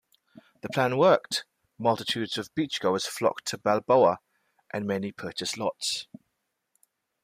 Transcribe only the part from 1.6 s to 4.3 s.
multitudes of beachgoers flocked to Balboa,